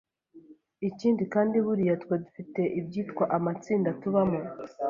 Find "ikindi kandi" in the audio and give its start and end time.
0.89-1.55